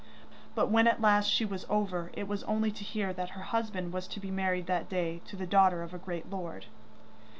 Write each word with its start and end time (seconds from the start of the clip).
But 0.55 0.71
when 0.71 0.87
at 0.87 0.99
last 0.99 1.29
she 1.29 1.45
was 1.45 1.67
over, 1.69 2.09
it 2.13 2.27
was 2.27 2.41
only 2.45 2.71
to 2.71 2.83
hear 2.83 3.13
that 3.13 3.29
her 3.37 3.43
husband 3.43 3.93
was 3.93 4.07
to 4.07 4.19
be 4.19 4.31
married 4.31 4.65
that 4.65 4.89
day 4.89 5.21
to 5.27 5.35
the 5.35 5.45
daughter 5.45 5.83
of 5.83 5.93
a 5.93 5.99
great 5.99 6.27
lord. 6.31 6.65